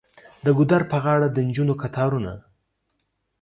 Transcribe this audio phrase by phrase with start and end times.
[0.45, 2.33] د ګودر په غاړه د نجونو کتارونه.